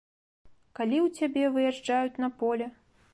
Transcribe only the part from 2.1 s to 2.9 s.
на поле?